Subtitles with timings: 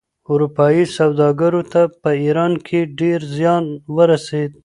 [0.31, 3.63] اروپايي سوداګرو ته په ایران کې ډېر زیان
[3.95, 4.51] ورسېد.